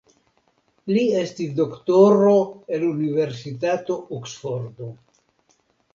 Li 0.93 1.03
estas 1.19 1.51
doktoro 1.59 2.33
el 2.77 2.87
Universitato 2.89 3.99
Oksfordo. 4.19 4.93